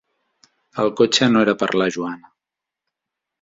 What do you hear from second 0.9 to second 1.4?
cotxe